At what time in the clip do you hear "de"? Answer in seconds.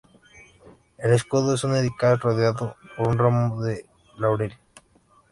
3.61-3.85